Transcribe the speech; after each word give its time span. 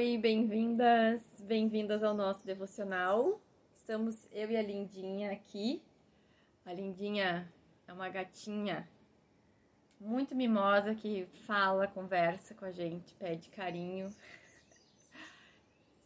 Oi, 0.00 0.16
bem-vindas, 0.16 1.20
bem-vindas 1.40 2.02
ao 2.02 2.14
nosso 2.14 2.42
devocional. 2.46 3.38
Estamos 3.74 4.16
eu 4.32 4.50
e 4.50 4.56
a 4.56 4.62
Lindinha 4.62 5.30
aqui. 5.30 5.82
A 6.64 6.72
Lindinha 6.72 7.46
é 7.86 7.92
uma 7.92 8.08
gatinha 8.08 8.88
muito 10.00 10.34
mimosa 10.34 10.94
que 10.94 11.26
fala, 11.46 11.86
conversa 11.86 12.54
com 12.54 12.64
a 12.64 12.72
gente, 12.72 13.12
pede 13.16 13.50
carinho. 13.50 14.08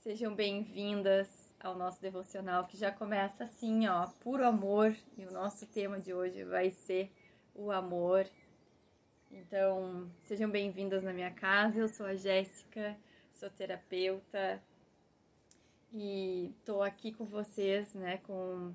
Sejam 0.02 0.34
bem-vindas 0.34 1.54
ao 1.60 1.76
nosso 1.76 2.02
devocional 2.02 2.66
que 2.66 2.76
já 2.76 2.90
começa 2.90 3.44
assim, 3.44 3.86
ó, 3.86 4.08
puro 4.18 4.44
amor, 4.44 4.92
e 5.16 5.24
o 5.24 5.30
nosso 5.30 5.68
tema 5.68 6.00
de 6.00 6.12
hoje 6.12 6.42
vai 6.42 6.68
ser 6.68 7.12
o 7.54 7.70
amor. 7.70 8.26
Então, 9.30 10.10
sejam 10.22 10.50
bem-vindas 10.50 11.04
na 11.04 11.12
minha 11.12 11.30
casa. 11.30 11.78
Eu 11.78 11.88
sou 11.88 12.06
a 12.06 12.16
Jéssica 12.16 12.96
sou 13.44 13.50
terapeuta 13.50 14.58
e 15.92 16.50
estou 16.58 16.82
aqui 16.82 17.12
com 17.12 17.26
vocês, 17.26 17.92
né, 17.92 18.16
com 18.26 18.72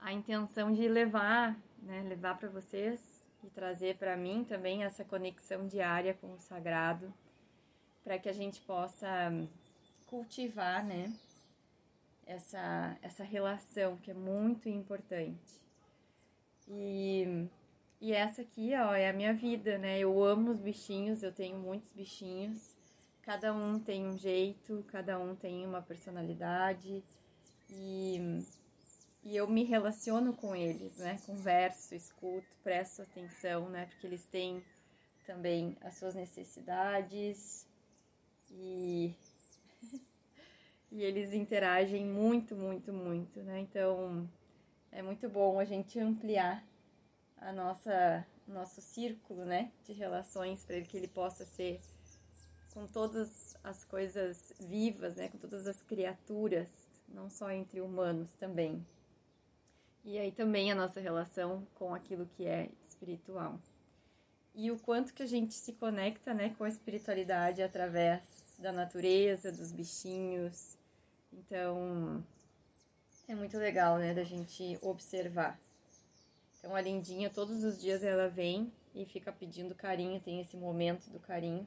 a 0.00 0.12
intenção 0.12 0.72
de 0.72 0.88
levar, 0.88 1.56
né, 1.80 2.02
levar 2.08 2.36
para 2.36 2.48
vocês 2.48 3.00
e 3.44 3.50
trazer 3.50 3.98
para 3.98 4.16
mim 4.16 4.42
também 4.42 4.82
essa 4.82 5.04
conexão 5.04 5.68
diária 5.68 6.12
com 6.14 6.32
o 6.32 6.40
sagrado, 6.40 7.14
para 8.02 8.18
que 8.18 8.28
a 8.28 8.32
gente 8.32 8.60
possa 8.62 9.06
cultivar, 10.08 10.84
né, 10.84 11.12
essa 12.26 12.98
essa 13.02 13.22
relação 13.22 13.96
que 13.98 14.10
é 14.10 14.14
muito 14.14 14.68
importante. 14.68 15.62
E 16.66 17.46
e 18.00 18.12
essa 18.12 18.42
aqui, 18.42 18.72
ó, 18.74 18.92
é 18.92 19.08
a 19.08 19.12
minha 19.12 19.34
vida, 19.34 19.78
né? 19.78 19.98
Eu 20.00 20.24
amo 20.24 20.50
os 20.50 20.58
bichinhos, 20.58 21.22
eu 21.22 21.32
tenho 21.32 21.58
muitos 21.58 21.92
bichinhos. 21.92 22.79
Cada 23.30 23.54
um 23.54 23.78
tem 23.78 24.04
um 24.08 24.18
jeito, 24.18 24.84
cada 24.88 25.16
um 25.16 25.36
tem 25.36 25.64
uma 25.64 25.80
personalidade 25.80 27.00
e, 27.70 28.44
e 29.22 29.36
eu 29.36 29.46
me 29.46 29.62
relaciono 29.62 30.32
com 30.32 30.56
eles, 30.56 30.96
né? 30.96 31.16
Converso, 31.24 31.94
escuto, 31.94 32.48
presto 32.64 33.02
atenção, 33.02 33.68
né? 33.68 33.86
Porque 33.86 34.04
eles 34.04 34.26
têm 34.26 34.64
também 35.24 35.76
as 35.80 35.94
suas 35.94 36.16
necessidades 36.16 37.68
e, 38.50 39.14
e 40.90 41.00
eles 41.00 41.32
interagem 41.32 42.04
muito, 42.04 42.56
muito, 42.56 42.92
muito, 42.92 43.40
né? 43.44 43.60
Então 43.60 44.28
é 44.90 45.02
muito 45.02 45.28
bom 45.28 45.60
a 45.60 45.64
gente 45.64 46.00
ampliar 46.00 46.64
a 47.36 47.52
nossa 47.52 48.26
nosso 48.48 48.80
círculo, 48.80 49.44
né, 49.44 49.70
de 49.84 49.92
relações 49.92 50.64
para 50.64 50.80
que 50.80 50.96
ele 50.96 51.06
possa 51.06 51.46
ser 51.46 51.80
com 52.72 52.86
todas 52.86 53.56
as 53.62 53.84
coisas 53.84 54.52
vivas, 54.60 55.16
né, 55.16 55.28
com 55.28 55.38
todas 55.38 55.66
as 55.66 55.82
criaturas, 55.82 56.68
não 57.08 57.28
só 57.28 57.50
entre 57.50 57.80
humanos 57.80 58.30
também. 58.38 58.84
E 60.04 60.18
aí 60.18 60.32
também 60.32 60.72
a 60.72 60.74
nossa 60.74 61.00
relação 61.00 61.66
com 61.74 61.94
aquilo 61.94 62.26
que 62.36 62.46
é 62.46 62.70
espiritual. 62.88 63.58
E 64.54 64.70
o 64.70 64.78
quanto 64.78 65.12
que 65.12 65.22
a 65.22 65.26
gente 65.26 65.54
se 65.54 65.72
conecta, 65.72 66.32
né, 66.32 66.54
com 66.56 66.64
a 66.64 66.68
espiritualidade 66.68 67.62
através 67.62 68.22
da 68.58 68.72
natureza, 68.72 69.50
dos 69.50 69.72
bichinhos. 69.72 70.76
Então, 71.32 72.22
é 73.28 73.34
muito 73.34 73.56
legal, 73.58 73.98
né, 73.98 74.12
da 74.14 74.24
gente 74.24 74.78
observar. 74.82 75.58
Então, 76.58 76.74
a 76.74 76.80
lindinha, 76.80 77.30
todos 77.30 77.64
os 77.64 77.80
dias 77.80 78.02
ela 78.02 78.28
vem 78.28 78.72
e 78.94 79.04
fica 79.06 79.32
pedindo 79.32 79.74
carinho, 79.74 80.20
tem 80.20 80.40
esse 80.40 80.56
momento 80.56 81.08
do 81.10 81.18
carinho. 81.18 81.66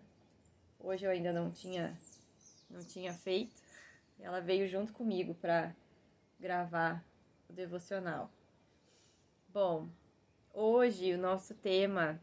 Hoje 0.86 1.06
eu 1.06 1.12
ainda 1.12 1.31
não 1.31 1.50
tinha 1.50 1.98
não 2.70 2.84
tinha 2.84 3.14
feito. 3.14 3.56
Ela 4.20 4.42
veio 4.42 4.67
junto 4.67 4.92
comigo 4.92 5.34
para 5.34 5.73
gravar 6.38 7.02
o 7.50 7.53
devocional. 7.53 8.30
Bom, 9.47 9.88
hoje 10.53 11.13
o 11.13 11.18
nosso 11.18 11.56
tema 11.56 12.22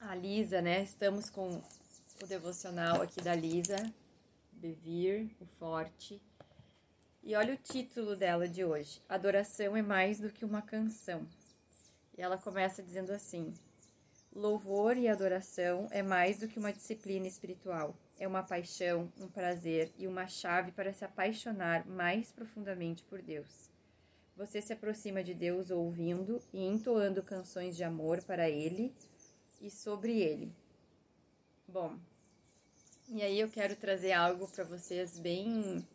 a 0.00 0.14
Lisa, 0.14 0.62
né? 0.62 0.82
Estamos 0.82 1.28
com 1.28 1.62
o 2.22 2.26
devocional 2.26 3.02
aqui 3.02 3.20
da 3.20 3.34
Lisa, 3.34 3.76
Bevir, 4.50 5.30
o 5.38 5.44
Forte. 5.44 6.22
E 7.22 7.36
olha 7.36 7.52
o 7.52 7.58
título 7.58 8.16
dela 8.16 8.48
de 8.48 8.64
hoje: 8.64 9.02
Adoração 9.06 9.76
é 9.76 9.82
mais 9.82 10.18
do 10.18 10.32
que 10.32 10.46
uma 10.46 10.62
canção. 10.62 11.28
E 12.16 12.22
ela 12.22 12.38
começa 12.38 12.82
dizendo 12.82 13.12
assim: 13.12 13.52
Louvor 14.34 14.96
e 14.96 15.08
adoração 15.08 15.88
é 15.90 16.02
mais 16.02 16.38
do 16.38 16.48
que 16.48 16.58
uma 16.58 16.72
disciplina 16.72 17.26
espiritual. 17.26 17.94
É 18.18 18.26
uma 18.26 18.42
paixão, 18.42 19.12
um 19.20 19.28
prazer 19.28 19.92
e 19.98 20.06
uma 20.06 20.26
chave 20.26 20.72
para 20.72 20.92
se 20.94 21.04
apaixonar 21.04 21.86
mais 21.86 22.32
profundamente 22.32 23.02
por 23.04 23.20
Deus. 23.20 23.68
Você 24.34 24.62
se 24.62 24.72
aproxima 24.72 25.22
de 25.22 25.34
Deus 25.34 25.70
ouvindo 25.70 26.40
e 26.50 26.64
entoando 26.64 27.22
canções 27.22 27.76
de 27.76 27.84
amor 27.84 28.22
para 28.22 28.48
Ele 28.48 28.94
e 29.60 29.70
sobre 29.70 30.18
Ele. 30.22 30.50
Bom, 31.68 31.98
e 33.10 33.20
aí 33.20 33.38
eu 33.38 33.50
quero 33.50 33.76
trazer 33.76 34.12
algo 34.12 34.48
para 34.48 34.64
vocês 34.64 35.18
bem, 35.18 35.86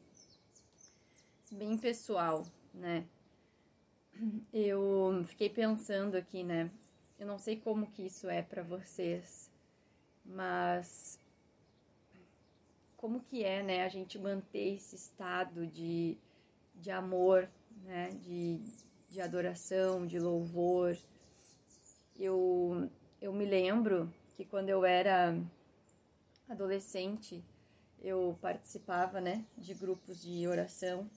bem 1.51 1.75
pessoal, 1.75 2.45
né? 2.71 3.03
Eu 4.53 5.25
fiquei 5.27 5.49
pensando 5.49 6.15
aqui, 6.15 6.43
né? 6.43 6.69
Eu 7.19 7.25
não 7.25 7.39
sei 7.39 7.57
como 7.59 7.87
que 7.87 8.05
isso 8.05 8.29
é 8.29 8.43
para 8.43 8.61
vocês, 8.61 9.51
mas 10.23 11.19
como 12.95 13.21
que 13.21 13.43
é, 13.43 13.63
né, 13.63 13.83
a 13.83 13.89
gente 13.89 14.19
manter 14.19 14.75
esse 14.75 14.95
estado 14.95 15.65
de, 15.65 16.15
de 16.75 16.91
amor, 16.91 17.49
né, 17.83 18.09
de, 18.21 18.61
de 19.09 19.19
adoração, 19.19 20.05
de 20.05 20.19
louvor. 20.19 20.95
Eu, 22.19 22.87
eu 23.19 23.33
me 23.33 23.45
lembro 23.45 24.13
que 24.35 24.45
quando 24.45 24.69
eu 24.69 24.85
era 24.85 25.35
adolescente, 26.47 27.43
eu 27.99 28.37
participava, 28.39 29.19
né, 29.19 29.43
de 29.57 29.73
grupos 29.73 30.21
de 30.21 30.47
oração. 30.47 31.09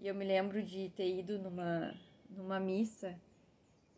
E 0.00 0.08
eu 0.08 0.16
me 0.16 0.24
lembro 0.24 0.64
de 0.64 0.88
ter 0.96 1.16
ido 1.16 1.38
numa, 1.38 1.94
numa 2.28 2.58
missa 2.58 3.16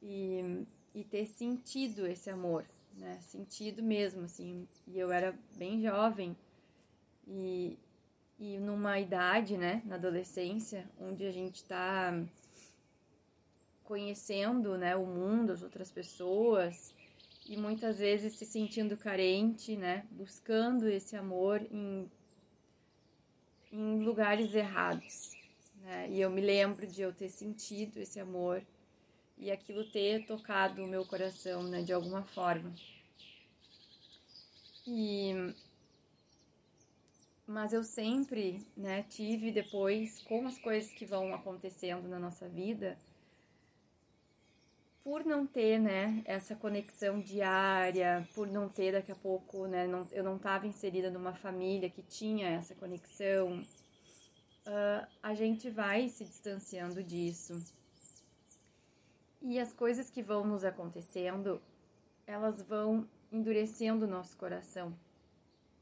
e 0.03 0.67
e 0.95 1.03
ter 1.03 1.27
sentido 1.27 2.07
esse 2.07 2.31
amor, 2.31 2.65
né? 2.97 3.19
Sentido 3.23 3.83
mesmo, 3.83 4.25
assim. 4.25 4.67
E 4.87 4.99
eu 4.99 5.11
era 5.11 5.37
bem 5.57 5.83
jovem 5.83 6.37
e, 7.27 7.79
e 8.39 8.59
numa 8.59 8.99
idade, 8.99 9.57
né, 9.57 9.83
na 9.85 9.97
adolescência, 9.97 10.89
onde 11.01 11.25
a 11.25 11.33
gente 11.33 11.57
está 11.57 12.13
conhecendo, 13.83 14.79
né, 14.79 14.97
o 14.97 15.05
mundo, 15.05 15.53
as 15.53 15.63
outras 15.63 15.91
pessoas 15.91 16.95
e 17.47 17.57
muitas 17.57 17.99
vezes 17.99 18.35
se 18.35 18.47
sentindo 18.47 18.97
carente, 18.97 19.77
né, 19.77 20.07
buscando 20.11 20.89
esse 20.89 21.17
amor 21.17 21.61
em, 21.71 22.11
em 23.71 24.03
lugares 24.03 24.55
errados, 24.55 25.33
né? 25.83 26.09
E 26.09 26.21
eu 26.21 26.31
me 26.31 26.41
lembro 26.41 26.87
de 26.87 27.03
eu 27.03 27.13
ter 27.13 27.29
sentido 27.29 27.99
esse 27.99 28.19
amor 28.19 28.63
e 29.39 29.51
aquilo 29.51 29.85
ter 29.91 30.27
tocado 30.27 30.83
o 30.83 30.89
meu 30.89 31.05
coração, 31.05 31.63
né, 31.65 31.83
de 31.83 31.93
alguma 31.93 32.23
forma. 32.23 32.73
E 34.87 35.55
mas 37.47 37.73
eu 37.75 37.85
sempre, 37.85 38.67
né, 38.77 39.03
tive 39.03 39.53
depois 39.53 40.23
com 40.23 40.47
as 40.47 40.59
coisas 40.59 40.91
que 40.93 41.05
vão 41.05 41.35
acontecendo 41.35 42.09
na 42.09 42.19
nossa 42.19 42.49
vida, 42.49 42.97
por 45.03 45.25
não 45.27 45.47
ter, 45.47 45.79
né, 45.79 46.23
essa 46.25 46.57
conexão 46.57 47.21
diária, 47.21 48.27
por 48.35 48.47
não 48.47 48.69
ter 48.71 48.93
daqui 48.93 49.13
a 49.13 49.17
pouco, 49.17 49.67
né, 49.67 49.87
não, 49.87 50.09
eu 50.11 50.25
não 50.25 50.37
estava 50.37 50.67
inserida 50.67 51.11
numa 51.11 51.35
família 51.35 51.91
que 51.91 52.03
tinha 52.03 52.49
essa 52.49 52.75
conexão, 52.75 53.61
uh, 54.67 55.07
a 55.23 55.35
gente 55.35 55.69
vai 55.69 56.09
se 56.09 56.25
distanciando 56.25 57.03
disso. 57.03 57.63
E 59.47 59.61
as 59.61 59.75
coisas 59.75 60.09
que 60.09 60.23
vão 60.23 60.43
nos 60.43 60.65
acontecendo, 60.65 61.61
elas 62.27 62.63
vão 62.63 63.07
endurecendo 63.31 64.07
o 64.07 64.09
nosso 64.09 64.35
coração 64.39 64.99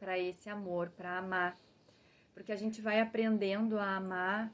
para 0.01 0.19
esse 0.19 0.51
amor, 0.51 0.91
para 0.91 1.17
amar. 1.19 1.57
Porque 2.35 2.51
a 2.51 2.57
gente 2.57 2.83
vai 2.83 3.01
aprendendo 3.01 3.79
a 3.79 3.95
amar 3.95 4.53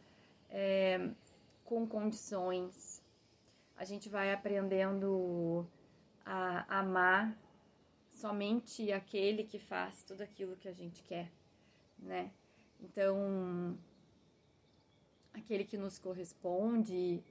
é, 0.51 1.09
com 1.65 1.87
condições, 1.87 3.03
a 3.79 3.85
gente 3.85 4.11
vai 4.11 4.31
aprendendo 4.31 5.67
a 6.23 6.81
amar 6.81 7.35
somente 8.11 8.93
aquele 8.93 9.43
que 9.43 9.59
faz 9.59 10.05
tudo 10.05 10.21
aquilo 10.21 10.55
que 10.55 10.69
a 10.69 10.73
gente 10.75 11.03
quer, 11.05 11.33
né? 11.99 12.31
Então, 12.79 13.75
aquele 15.33 15.65
que 15.65 15.79
nos 15.79 15.99
corresponde, 15.99 17.25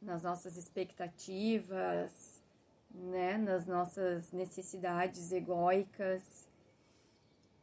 nas 0.00 0.22
nossas 0.22 0.56
expectativas, 0.56 2.40
né, 2.90 3.36
nas 3.38 3.66
nossas 3.66 4.32
necessidades 4.32 5.32
egóicas. 5.32 6.48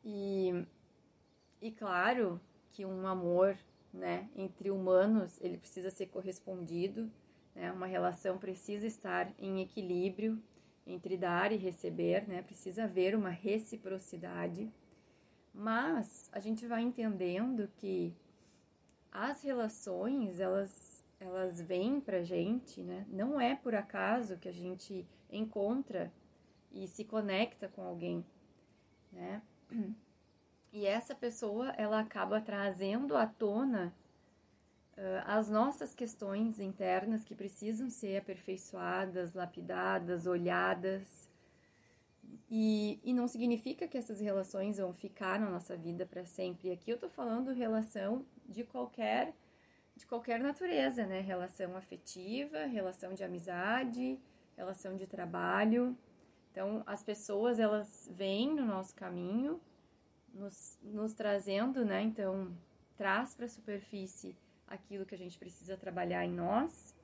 E, 0.04 0.66
E 1.62 1.72
claro 1.72 2.39
que 2.72 2.86
um 2.86 3.07
amor, 3.07 3.57
né, 3.94 4.30
entre 4.36 4.69
humanos, 4.72 5.39
ele 5.42 5.57
precisa 5.57 5.89
ser 5.89 6.07
correspondido, 6.07 7.12
né? 7.56 7.72
Uma 7.72 7.88
relação 7.88 8.38
precisa 8.38 8.86
estar 8.86 9.31
em 9.40 9.62
equilíbrio 9.62 10.42
entre 10.86 11.18
dar 11.18 11.51
e 11.51 11.57
receber, 11.57 12.28
né? 12.28 12.42
Precisa 12.44 12.83
haver 12.86 13.16
uma 13.16 13.30
reciprocidade. 13.30 14.72
Mas 15.54 16.30
a 16.31 16.40
gente 16.40 16.68
vai 16.68 16.81
entendendo 16.83 17.68
que 17.78 18.13
as 19.12 19.44
relações, 19.44 20.40
elas 20.40 20.96
elas 21.19 21.62
vêm 21.62 22.00
pra 22.00 22.24
gente, 22.24 22.81
né? 22.81 23.06
Não 23.10 23.40
é 23.40 23.56
por 23.56 23.74
acaso 23.74 24.38
que 24.38 24.48
a 24.48 24.54
gente 24.54 25.06
encontra 25.31 26.12
e 26.72 26.88
se 26.88 27.04
conecta 27.04 27.68
com 27.68 27.81
alguém, 27.81 28.25
né? 29.12 29.42
E 30.72 30.86
essa 30.86 31.16
pessoa, 31.16 31.69
ela 31.78 32.00
acaba 32.00 32.42
trazendo 32.42 33.16
à 33.16 33.25
tona 33.25 33.94
uh, 34.96 35.24
as 35.25 35.50
nossas 35.50 35.94
questões 35.94 36.60
internas 36.60 37.24
que 37.24 37.34
precisam 37.34 37.90
ser 37.90 38.18
aperfeiçoadas, 38.18 39.34
lapidadas, 39.34 40.28
olhadas. 40.28 41.28
E, 42.50 43.00
e 43.04 43.14
não 43.14 43.28
significa 43.28 43.88
que 43.88 43.98
essas 43.98 44.19
relações 44.19 44.78
vão 44.78 44.94
ficar 44.94 45.40
na 45.40 45.50
nossa 45.50 45.75
vida 45.75 46.06
para 46.06 46.25
sempre. 46.25 46.72
Aqui 46.72 46.92
eu 46.92 47.00
tô 47.00 47.10
falando 47.10 47.54
relação 47.54 48.25
de 48.48 48.64
qualquer 48.64 49.34
de 49.97 50.05
qualquer 50.05 50.39
natureza, 50.39 51.05
né? 51.05 51.19
Relação 51.19 51.75
afetiva, 51.75 52.65
relação 52.65 53.13
de 53.13 53.23
amizade, 53.23 54.17
relação 54.55 54.95
de 54.95 55.07
trabalho. 55.07 55.97
Então, 56.51 56.83
as 56.85 57.03
pessoas, 57.03 57.59
elas 57.59 58.07
vêm 58.13 58.53
no 58.53 58.65
nosso 58.65 58.95
caminho, 58.95 59.59
nos, 60.33 60.77
nos 60.83 61.13
trazendo, 61.13 61.83
né? 61.83 62.01
Então, 62.03 62.55
traz 62.95 63.35
para 63.35 63.45
a 63.45 63.49
superfície 63.49 64.38
aquilo 64.67 65.05
que 65.05 65.15
a 65.15 65.17
gente 65.17 65.38
precisa 65.38 65.75
trabalhar 65.75 66.23
em 66.23 66.31
nós. 66.31 66.95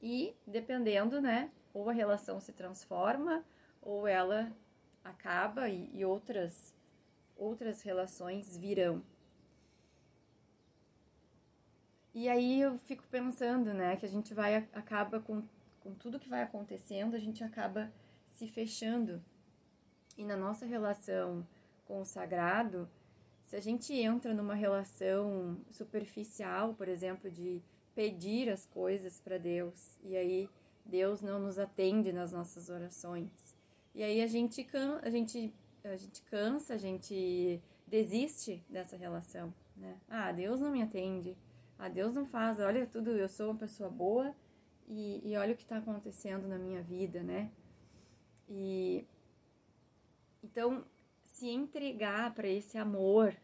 E, 0.00 0.34
dependendo, 0.46 1.20
né? 1.20 1.50
Ou 1.72 1.88
a 1.88 1.92
relação 1.92 2.40
se 2.40 2.52
transforma, 2.52 3.42
ou 3.80 4.06
ela 4.06 4.52
acaba 5.02 5.68
e, 5.68 5.90
e 5.94 6.04
outras, 6.04 6.74
outras 7.36 7.82
relações 7.82 8.56
virão. 8.56 9.02
E 12.14 12.28
aí 12.28 12.60
eu 12.60 12.76
fico 12.78 13.04
pensando, 13.10 13.72
né, 13.72 13.96
que 13.96 14.04
a 14.04 14.08
gente 14.08 14.34
vai 14.34 14.56
acaba 14.72 15.18
com, 15.20 15.42
com 15.80 15.94
tudo 15.94 16.18
que 16.18 16.28
vai 16.28 16.42
acontecendo, 16.42 17.14
a 17.14 17.18
gente 17.18 17.42
acaba 17.42 17.90
se 18.32 18.46
fechando. 18.48 19.22
E 20.16 20.24
na 20.24 20.36
nossa 20.36 20.66
relação 20.66 21.46
com 21.86 22.00
o 22.00 22.04
sagrado, 22.04 22.88
se 23.44 23.56
a 23.56 23.60
gente 23.60 23.94
entra 23.94 24.34
numa 24.34 24.54
relação 24.54 25.58
superficial, 25.70 26.74
por 26.74 26.88
exemplo, 26.88 27.30
de 27.30 27.62
pedir 27.94 28.48
as 28.50 28.66
coisas 28.66 29.20
para 29.20 29.38
Deus, 29.38 29.98
e 30.02 30.16
aí 30.16 30.48
Deus 30.84 31.20
não 31.20 31.38
nos 31.38 31.58
atende 31.58 32.12
nas 32.12 32.32
nossas 32.32 32.68
orações. 32.68 33.30
E 33.94 34.02
aí 34.02 34.22
a 34.22 34.26
gente, 34.26 34.66
a 35.02 35.10
gente, 35.10 35.52
a 35.84 35.96
gente 35.96 36.22
cansa, 36.22 36.74
a 36.74 36.78
gente 36.78 37.62
desiste 37.86 38.64
dessa 38.68 38.96
relação, 38.96 39.52
né? 39.76 39.98
Ah, 40.08 40.32
Deus 40.32 40.60
não 40.60 40.70
me 40.70 40.82
atende. 40.82 41.36
Ah, 41.82 41.88
Deus 41.88 42.14
não 42.14 42.24
faz, 42.24 42.60
olha 42.60 42.86
tudo, 42.86 43.10
eu 43.10 43.28
sou 43.28 43.50
uma 43.50 43.58
pessoa 43.58 43.90
boa 43.90 44.32
e, 44.86 45.20
e 45.24 45.36
olha 45.36 45.52
o 45.52 45.56
que 45.56 45.64
está 45.64 45.78
acontecendo 45.78 46.46
na 46.46 46.56
minha 46.56 46.80
vida, 46.80 47.24
né? 47.24 47.50
E 48.48 49.04
então 50.44 50.84
se 51.24 51.48
entregar 51.48 52.32
para 52.34 52.46
esse 52.46 52.78
amor, 52.78 53.36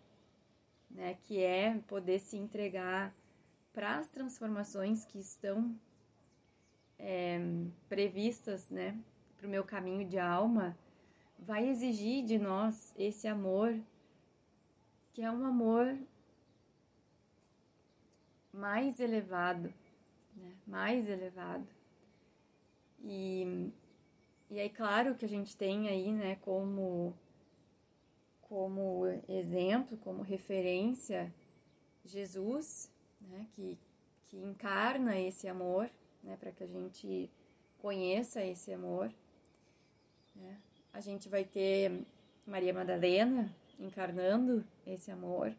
né, 0.88 1.18
que 1.24 1.42
é 1.42 1.80
poder 1.88 2.20
se 2.20 2.36
entregar 2.36 3.12
para 3.72 3.98
as 3.98 4.08
transformações 4.08 5.04
que 5.04 5.18
estão 5.18 5.74
é, 6.96 7.40
previstas, 7.88 8.70
né, 8.70 8.96
para 9.36 9.48
o 9.48 9.50
meu 9.50 9.64
caminho 9.64 10.06
de 10.06 10.16
alma, 10.16 10.78
vai 11.36 11.68
exigir 11.68 12.24
de 12.24 12.38
nós 12.38 12.94
esse 12.96 13.26
amor, 13.26 13.76
que 15.12 15.22
é 15.22 15.30
um 15.32 15.44
amor 15.44 15.98
mais 18.52 19.00
elevado, 19.00 19.72
né? 20.36 20.54
mais 20.66 21.08
elevado. 21.08 21.66
E, 23.00 23.70
e 24.50 24.58
aí, 24.58 24.70
claro 24.70 25.14
que 25.14 25.24
a 25.24 25.28
gente 25.28 25.56
tem 25.56 25.88
aí, 25.88 26.12
né, 26.12 26.36
como, 26.36 27.14
como 28.42 29.04
exemplo, 29.28 29.96
como 29.98 30.22
referência, 30.22 31.32
Jesus, 32.04 32.90
né, 33.20 33.46
que, 33.52 33.78
que 34.24 34.36
encarna 34.36 35.18
esse 35.18 35.46
amor, 35.46 35.90
né, 36.22 36.36
para 36.36 36.50
que 36.50 36.64
a 36.64 36.66
gente 36.66 37.30
conheça 37.78 38.44
esse 38.44 38.72
amor. 38.72 39.12
Né? 40.34 40.58
A 40.92 41.00
gente 41.00 41.28
vai 41.28 41.44
ter 41.44 42.04
Maria 42.46 42.72
Madalena 42.72 43.54
encarnando 43.78 44.64
esse 44.86 45.10
amor, 45.10 45.54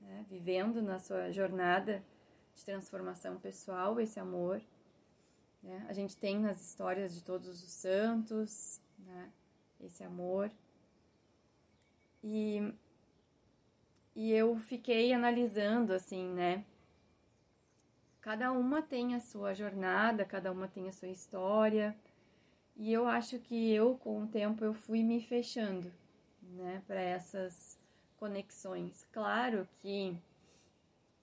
né, 0.00 0.24
vivendo 0.28 0.80
na 0.80 0.98
sua 0.98 1.32
jornada 1.32 2.02
de 2.56 2.64
transformação 2.64 3.38
pessoal, 3.38 4.00
esse 4.00 4.18
amor. 4.18 4.60
Né? 5.62 5.86
A 5.88 5.92
gente 5.92 6.16
tem 6.16 6.38
nas 6.38 6.60
histórias 6.60 7.14
de 7.14 7.22
todos 7.22 7.48
os 7.48 7.70
santos 7.70 8.80
né? 8.98 9.30
esse 9.80 10.02
amor. 10.02 10.50
E, 12.24 12.72
e 14.14 14.32
eu 14.32 14.56
fiquei 14.56 15.12
analisando 15.12 15.92
assim, 15.92 16.28
né? 16.30 16.64
Cada 18.20 18.50
uma 18.50 18.82
tem 18.82 19.14
a 19.14 19.20
sua 19.20 19.54
jornada, 19.54 20.24
cada 20.24 20.50
uma 20.50 20.66
tem 20.66 20.88
a 20.88 20.92
sua 20.92 21.08
história. 21.08 21.94
E 22.74 22.92
eu 22.92 23.06
acho 23.06 23.38
que 23.38 23.72
eu, 23.72 23.96
com 23.96 24.24
o 24.24 24.26
tempo, 24.26 24.64
eu 24.64 24.74
fui 24.74 25.02
me 25.02 25.22
fechando, 25.22 25.92
né, 26.42 26.82
para 26.86 27.00
essas 27.00 27.78
conexões. 28.18 29.06
Claro 29.12 29.68
que 29.80 30.18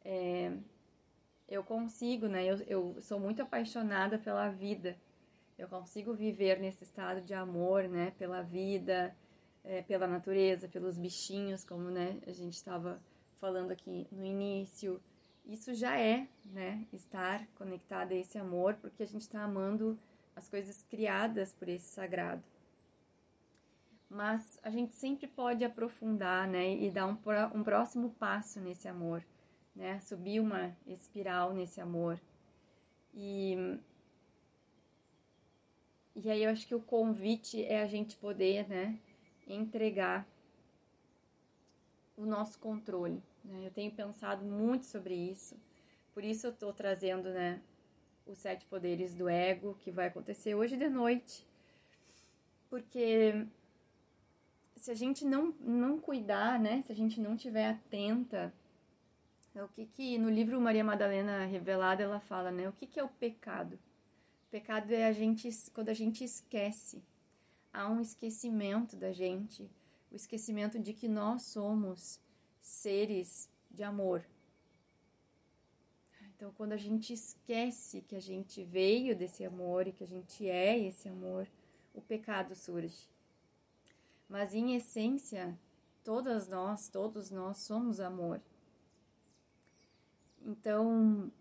é, 0.06 0.54
eu 1.48 1.64
consigo, 1.64 2.28
né? 2.28 2.46
Eu, 2.46 2.58
eu 2.68 3.02
sou 3.02 3.20
muito 3.20 3.42
apaixonada 3.42 4.18
pela 4.18 4.50
vida. 4.50 4.98
Eu 5.58 5.68
consigo 5.68 6.14
viver 6.14 6.60
nesse 6.60 6.84
estado 6.84 7.22
de 7.22 7.34
amor, 7.34 7.88
né? 7.88 8.12
Pela 8.18 8.42
vida, 8.42 9.16
é, 9.64 9.82
pela 9.82 10.08
natureza, 10.08 10.68
pelos 10.68 10.98
bichinhos, 10.98 11.64
como 11.64 11.90
né, 11.90 12.20
a 12.28 12.32
gente 12.32 12.54
estava 12.54 13.00
falando 13.36 13.72
aqui 13.72 14.08
no 14.12 14.26
início. 14.26 15.02
Isso 15.46 15.74
já 15.74 16.00
é, 16.00 16.28
né? 16.46 16.86
Estar 16.92 17.46
conectada 17.56 18.14
a 18.14 18.18
esse 18.18 18.38
amor, 18.38 18.76
porque 18.76 19.04
a 19.04 19.08
gente 19.08 19.22
está 19.22 19.44
amando 19.44 20.00
as 20.36 20.48
coisas 20.48 20.84
criadas 20.90 21.54
por 21.54 21.68
esse 21.70 21.88
sagrado. 21.88 22.44
Mas 24.10 24.60
a 24.64 24.70
gente 24.70 24.96
sempre 24.96 25.28
pode 25.28 25.64
aprofundar, 25.66 26.48
né? 26.48 26.76
E 26.76 26.90
dar 26.90 27.06
um, 27.06 27.18
um 27.54 27.64
próximo 27.64 28.12
passo 28.12 28.60
nesse 28.60 28.88
amor 28.88 29.24
né? 29.76 30.00
Subir 30.02 30.40
uma 30.40 30.76
espiral 30.88 31.54
nesse 31.54 31.82
amor. 31.82 32.20
E 33.14 33.80
e 36.16 36.30
aí 36.30 36.44
eu 36.44 36.52
acho 36.52 36.68
que 36.68 36.76
o 36.76 36.80
convite 36.80 37.66
é 37.66 37.82
a 37.82 37.88
gente 37.88 38.16
poder, 38.18 38.70
né, 38.70 39.00
entregar 39.48 40.28
o 42.16 42.24
nosso 42.24 42.60
controle. 42.60 43.22
Né? 43.44 43.66
Eu 43.66 43.72
tenho 43.72 43.92
pensado 43.92 44.46
muito 44.46 44.86
sobre 44.86 45.16
isso. 45.16 45.58
Por 46.14 46.24
isso 46.24 46.46
eu 46.46 46.52
estou 46.52 46.72
trazendo, 46.72 47.30
né, 47.32 47.60
os 48.28 48.38
sete 48.38 48.66
poderes 48.68 49.16
do 49.16 49.28
ego 49.28 49.76
que 49.80 49.90
vai 49.90 50.08
acontecer 50.08 50.54
hoje 50.54 50.78
de 50.78 50.88
noite. 50.88 51.48
Porque 52.70 53.48
se 54.76 54.92
a 54.92 54.96
gente 54.96 55.26
não, 55.26 55.52
não 55.60 56.00
cuidar, 56.00 56.60
né, 56.60 56.84
se 56.84 56.92
a 56.92 56.96
gente 56.96 57.20
não 57.20 57.36
tiver 57.36 57.68
atenta 57.68 58.54
é 59.56 59.64
o 59.64 59.68
que 59.68 59.86
que 59.86 60.18
no 60.18 60.30
livro 60.30 60.60
Maria 60.60 60.84
Madalena 60.84 61.46
Revelada 61.46 62.02
ela 62.02 62.20
fala, 62.20 62.52
né? 62.52 62.68
O 62.68 62.74
que 62.74 62.88
que 62.88 63.00
é 63.00 63.04
o 63.04 63.10
pecado? 63.10 63.76
O 64.48 64.52
pecado 64.52 64.92
é 64.92 65.06
a 65.06 65.12
gente 65.12 65.50
quando 65.74 65.90
a 65.90 65.94
gente 65.94 66.24
esquece. 66.24 67.04
Há 67.72 67.88
um 67.88 68.02
esquecimento 68.02 68.96
da 68.96 69.12
gente, 69.12 69.64
o 70.12 70.16
esquecimento 70.16 70.80
de 70.80 70.94
que 70.94 71.08
nós 71.08 71.44
somos 71.44 72.20
seres 72.62 73.50
de 73.70 73.84
amor. 73.84 74.26
Então, 76.36 76.52
quando 76.58 76.74
a 76.74 76.78
gente 76.78 77.14
esquece 77.14 78.02
que 78.02 78.16
a 78.16 78.20
gente 78.20 78.64
veio 78.64 79.16
desse 79.16 79.46
amor 79.46 79.88
e 79.88 79.92
que 79.92 80.04
a 80.04 80.08
gente 80.08 80.48
é 80.48 80.78
esse 80.78 81.08
amor, 81.08 81.48
o 81.94 82.02
pecado 82.02 82.56
surge. 82.56 83.08
Mas 84.28 84.54
em 84.54 84.76
essência, 84.76 85.58
todas 86.04 86.48
nós, 86.48 86.90
todos 86.90 87.30
nós 87.32 87.58
somos 87.60 88.00
amor. 88.00 88.42
Então, 90.46 91.32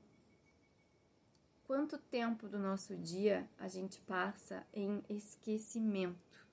quanto 1.65 1.99
tempo 1.99 2.49
do 2.49 2.59
nosso 2.59 2.97
dia 2.97 3.49
a 3.59 3.67
gente 3.67 4.01
passa 4.03 4.65
em 4.73 5.03
esquecimento 5.09 6.47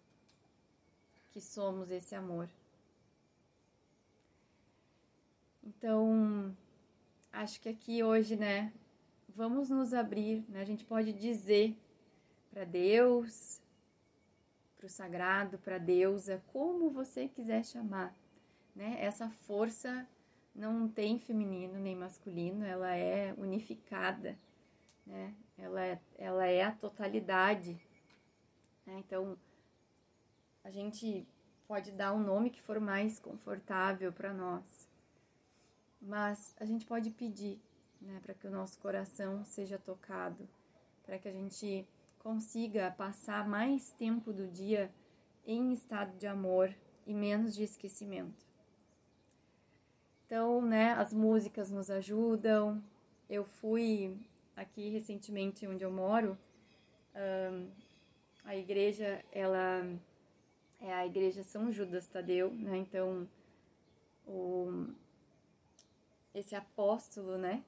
que 1.29 1.39
somos 1.39 1.91
esse 1.91 2.15
amor? 2.15 2.49
Então, 5.63 6.55
acho 7.31 7.61
que 7.61 7.69
aqui 7.69 8.01
hoje, 8.01 8.35
né, 8.35 8.73
vamos 9.27 9.69
nos 9.69 9.93
abrir, 9.93 10.43
né? 10.49 10.61
A 10.61 10.65
gente 10.65 10.83
pode 10.83 11.13
dizer 11.13 11.77
para 12.49 12.65
Deus, 12.65 13.61
para 14.75 14.87
o 14.87 14.89
sagrado, 14.89 15.59
para 15.59 15.77
deusa, 15.77 16.43
como 16.47 16.89
você 16.89 17.27
quiser 17.27 17.63
chamar, 17.63 18.15
né? 18.75 18.97
Essa 18.99 19.29
força 19.29 20.07
não 20.59 20.89
tem 20.89 21.17
feminino 21.17 21.79
nem 21.79 21.95
masculino, 21.95 22.65
ela 22.65 22.93
é 22.93 23.33
unificada, 23.37 24.37
né? 25.05 25.33
Ela 25.57 25.85
é, 25.85 25.99
ela 26.17 26.45
é 26.45 26.63
a 26.63 26.71
totalidade. 26.71 27.79
Né? 28.85 28.99
Então, 28.99 29.37
a 30.61 30.69
gente 30.69 31.25
pode 31.65 31.91
dar 31.91 32.11
o 32.11 32.17
um 32.17 32.23
nome 32.23 32.49
que 32.49 32.61
for 32.61 32.79
mais 32.79 33.19
confortável 33.19 34.11
para 34.11 34.33
nós, 34.33 34.89
mas 36.01 36.53
a 36.59 36.65
gente 36.65 36.85
pode 36.85 37.09
pedir, 37.11 37.61
né, 38.01 38.19
para 38.21 38.33
que 38.33 38.47
o 38.47 38.51
nosso 38.51 38.79
coração 38.79 39.45
seja 39.45 39.77
tocado, 39.77 40.47
para 41.03 41.17
que 41.17 41.27
a 41.27 41.31
gente 41.31 41.87
consiga 42.19 42.91
passar 42.91 43.47
mais 43.47 43.91
tempo 43.91 44.33
do 44.33 44.47
dia 44.47 44.91
em 45.45 45.71
estado 45.71 46.17
de 46.17 46.27
amor 46.27 46.75
e 47.05 47.13
menos 47.13 47.55
de 47.55 47.63
esquecimento. 47.63 48.48
Então, 50.29 50.61
né, 50.61 50.91
as 50.91 51.11
músicas 51.11 51.71
nos 51.71 51.89
ajudam. 51.89 52.83
Eu 53.27 53.43
fui 53.43 54.15
aqui 54.55 54.87
recentemente 54.89 55.65
onde 55.65 55.83
eu 55.83 55.89
moro, 55.89 56.37
a 58.45 58.55
igreja, 58.55 59.25
ela 59.31 59.83
é 60.79 60.93
a 60.93 61.03
igreja 61.03 61.41
São 61.41 61.71
Judas 61.71 62.07
Tadeu, 62.07 62.51
né? 62.51 62.77
Então, 62.77 63.27
o, 64.27 64.85
esse 66.35 66.53
apóstolo, 66.53 67.35
né, 67.35 67.63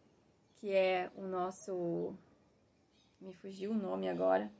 que 0.60 0.70
é 0.70 1.10
o 1.16 1.24
nosso 1.24 2.14
me 3.20 3.34
fugiu 3.34 3.72
o 3.72 3.76
nome 3.76 4.08
agora. 4.08 4.52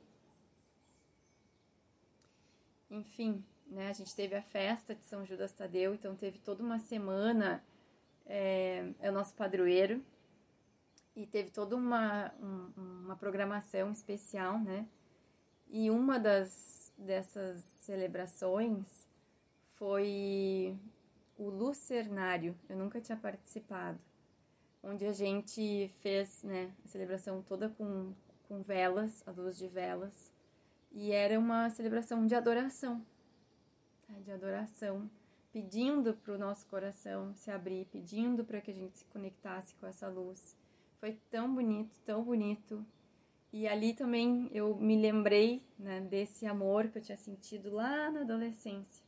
Enfim, 2.90 3.44
né, 3.68 3.90
a 3.90 3.92
gente 3.92 4.12
teve 4.12 4.34
a 4.34 4.42
festa 4.42 4.92
de 4.92 5.04
São 5.04 5.24
Judas 5.24 5.52
Tadeu, 5.52 5.94
então 5.94 6.16
teve 6.16 6.40
toda 6.40 6.64
uma 6.64 6.80
semana, 6.80 7.62
é, 8.26 8.92
é 9.00 9.10
o 9.10 9.12
nosso 9.12 9.34
padroeiro, 9.34 10.02
e 11.14 11.26
teve 11.26 11.50
toda 11.50 11.76
uma, 11.76 12.32
um, 12.40 13.04
uma 13.04 13.16
programação 13.16 13.92
especial, 13.92 14.58
né? 14.58 14.86
E 15.68 15.90
uma 15.90 16.18
das 16.18 16.72
dessas 16.96 17.62
celebrações 17.80 19.06
foi 19.76 20.76
o 21.36 21.48
Lucernário, 21.48 22.56
eu 22.68 22.76
nunca 22.76 23.00
tinha 23.00 23.16
participado, 23.16 23.98
onde 24.82 25.04
a 25.04 25.12
gente 25.12 25.90
fez 26.00 26.42
né, 26.42 26.72
a 26.84 26.88
celebração 26.88 27.42
toda 27.42 27.68
com, 27.70 28.12
com 28.46 28.62
velas, 28.62 29.22
a 29.26 29.32
luz 29.32 29.56
de 29.56 29.66
velas, 29.66 30.30
e 30.92 31.10
era 31.10 31.38
uma 31.38 31.70
celebração 31.70 32.26
de 32.26 32.34
adoração, 32.34 33.04
tá? 34.06 34.14
de 34.20 34.30
adoração, 34.30 35.10
pedindo 35.52 36.14
para 36.14 36.34
o 36.34 36.38
nosso 36.38 36.66
coração 36.66 37.34
se 37.36 37.50
abrir, 37.50 37.86
pedindo 37.92 38.44
para 38.44 38.60
que 38.60 38.70
a 38.70 38.74
gente 38.74 38.98
se 38.98 39.04
conectasse 39.06 39.74
com 39.74 39.86
essa 39.86 40.08
luz 40.08 40.56
foi 41.02 41.18
tão 41.28 41.52
bonito, 41.52 41.98
tão 42.04 42.22
bonito. 42.22 42.86
E 43.52 43.66
ali 43.66 43.92
também 43.92 44.48
eu 44.52 44.76
me 44.76 44.96
lembrei 44.96 45.60
né, 45.76 46.00
desse 46.00 46.46
amor 46.46 46.88
que 46.88 46.98
eu 46.98 47.02
tinha 47.02 47.18
sentido 47.18 47.74
lá 47.74 48.08
na 48.08 48.20
adolescência. 48.20 49.02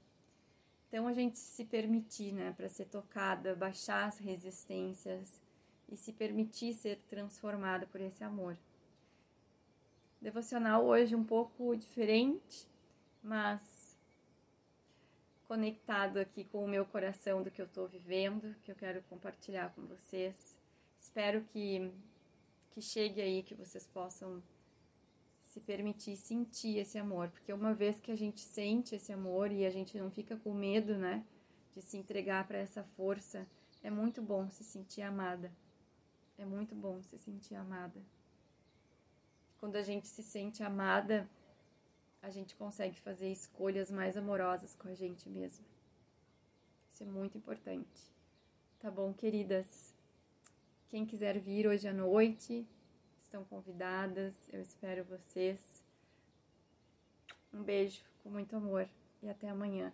Então 0.88 1.06
a 1.06 1.12
gente 1.12 1.38
se 1.38 1.64
permitir, 1.64 2.32
né, 2.32 2.52
para 2.56 2.68
ser 2.68 2.86
tocada, 2.86 3.54
baixar 3.54 4.08
as 4.08 4.18
resistências 4.18 5.40
e 5.88 5.96
se 5.96 6.12
permitir 6.12 6.74
ser 6.74 6.98
transformada 7.08 7.86
por 7.86 8.00
esse 8.00 8.24
amor. 8.24 8.58
Devocional 10.20 10.84
hoje 10.84 11.14
um 11.14 11.22
pouco 11.22 11.76
diferente, 11.76 12.66
mas 13.22 13.60
conectado 15.46 16.18
aqui 16.18 16.44
com 16.44 16.64
o 16.64 16.68
meu 16.68 16.84
coração 16.84 17.42
do 17.42 17.50
que 17.50 17.60
eu 17.60 17.66
estou 17.66 17.86
vivendo, 17.86 18.54
que 18.62 18.70
eu 18.70 18.74
quero 18.74 19.02
compartilhar 19.02 19.72
com 19.74 19.82
vocês. 19.82 20.58
Espero 20.98 21.42
que, 21.42 21.90
que 22.70 22.80
chegue 22.80 23.20
aí, 23.20 23.42
que 23.42 23.54
vocês 23.54 23.86
possam 23.86 24.42
se 25.42 25.60
permitir 25.60 26.16
sentir 26.16 26.78
esse 26.78 26.98
amor, 26.98 27.28
porque 27.28 27.52
uma 27.52 27.72
vez 27.72 28.00
que 28.00 28.10
a 28.10 28.16
gente 28.16 28.40
sente 28.40 28.96
esse 28.96 29.12
amor 29.12 29.52
e 29.52 29.64
a 29.64 29.70
gente 29.70 29.96
não 29.96 30.10
fica 30.10 30.36
com 30.36 30.52
medo, 30.52 30.98
né, 30.98 31.24
de 31.74 31.80
se 31.80 31.96
entregar 31.96 32.46
para 32.48 32.58
essa 32.58 32.82
força, 32.82 33.46
é 33.82 33.90
muito 33.90 34.20
bom 34.20 34.50
se 34.50 34.64
sentir 34.64 35.02
amada. 35.02 35.52
É 36.36 36.44
muito 36.44 36.74
bom 36.74 37.00
se 37.02 37.16
sentir 37.18 37.54
amada. 37.54 38.02
Quando 39.60 39.76
a 39.76 39.82
gente 39.82 40.08
se 40.08 40.22
sente 40.22 40.62
amada, 40.62 41.28
a 42.24 42.30
gente 42.30 42.56
consegue 42.56 42.98
fazer 43.00 43.30
escolhas 43.30 43.90
mais 43.90 44.16
amorosas 44.16 44.74
com 44.74 44.88
a 44.88 44.94
gente 44.94 45.28
mesma. 45.28 45.64
Isso 46.88 47.02
é 47.02 47.06
muito 47.06 47.36
importante. 47.36 48.02
Tá 48.80 48.90
bom, 48.90 49.12
queridas? 49.12 49.92
Quem 50.88 51.04
quiser 51.04 51.38
vir 51.38 51.66
hoje 51.66 51.86
à 51.86 51.92
noite, 51.92 52.66
estão 53.20 53.44
convidadas. 53.44 54.34
Eu 54.50 54.62
espero 54.62 55.04
vocês. 55.04 55.84
Um 57.52 57.62
beijo 57.62 58.02
com 58.22 58.30
muito 58.30 58.56
amor 58.56 58.88
e 59.22 59.28
até 59.28 59.50
amanhã. 59.50 59.92